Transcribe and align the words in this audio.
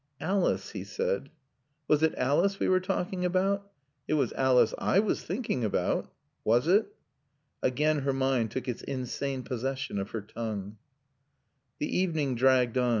"Alice," 0.19 0.71
he 0.71 0.83
said. 0.83 1.29
"Was 1.87 2.01
it 2.01 2.15
Alice 2.15 2.59
we 2.59 2.67
were 2.67 2.79
talking 2.79 3.23
about?" 3.23 3.71
"It 4.07 4.15
was 4.15 4.33
Alice 4.33 4.73
I 4.79 4.97
was 4.97 5.23
thinking 5.23 5.63
about." 5.63 6.11
"Was 6.43 6.67
it?" 6.67 6.95
Again 7.61 7.99
her 7.99 8.11
mind 8.13 8.49
took 8.49 8.67
its 8.67 8.81
insane 8.81 9.43
possession 9.43 9.99
of 9.99 10.09
her 10.09 10.21
tongue. 10.21 10.77
The 11.77 11.95
evening 11.95 12.33
dragged 12.33 12.79
on. 12.79 12.89